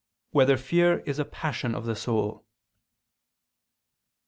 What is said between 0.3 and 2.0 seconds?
1] Whether Fear Is a Passion of the